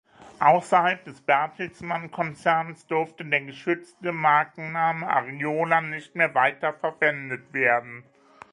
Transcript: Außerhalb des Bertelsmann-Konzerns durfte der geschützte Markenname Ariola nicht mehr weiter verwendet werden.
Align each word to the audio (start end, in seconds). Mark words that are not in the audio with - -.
Außerhalb 0.39 1.05
des 1.05 1.21
Bertelsmann-Konzerns 1.21 2.87
durfte 2.87 3.23
der 3.23 3.41
geschützte 3.41 4.11
Markenname 4.11 5.07
Ariola 5.07 5.81
nicht 5.81 6.15
mehr 6.15 6.33
weiter 6.33 6.73
verwendet 6.73 7.53
werden. 7.53 8.03